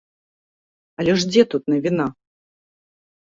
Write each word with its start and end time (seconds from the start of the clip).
Але 1.03 1.13
ж 1.23 1.29
дзе 1.33 1.43
тут 1.51 1.63
навіна? 1.73 2.07